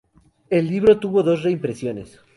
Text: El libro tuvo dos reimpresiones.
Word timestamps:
El 0.49 0.65
libro 0.67 0.97
tuvo 0.97 1.21
dos 1.21 1.43
reimpresiones. 1.43 2.19